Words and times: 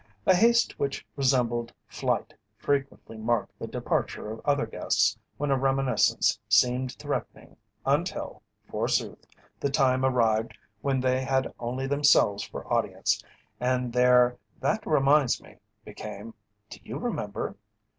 A 0.25 0.33
haste 0.33 0.79
which 0.79 1.05
resembled 1.15 1.71
flight 1.85 2.33
frequently 2.57 3.19
marked 3.19 3.59
the 3.59 3.67
departure 3.67 4.31
of 4.31 4.41
other 4.45 4.65
guests 4.65 5.15
when 5.37 5.51
a 5.51 5.57
reminiscence 5.59 6.39
seemed 6.49 6.93
threatening 6.93 7.55
until, 7.85 8.41
forsooth, 8.67 9.23
the 9.59 9.69
time 9.69 10.03
arrived 10.03 10.57
when 10.81 11.01
they 11.01 11.21
had 11.23 11.53
only 11.59 11.85
themselves 11.85 12.41
for 12.41 12.65
audience 12.73 13.23
and 13.59 13.93
their 13.93 14.39
"That 14.59 14.83
reminds 14.87 15.39
me" 15.39 15.57
became 15.85 16.33
"Do 16.71 16.79
you 16.83 16.97
remember?" 16.97 17.55